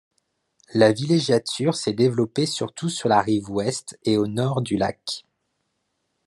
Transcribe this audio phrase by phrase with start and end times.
[0.73, 5.27] La villégiature s’est développée surtout sur la rive Ouest et au Nord du lac.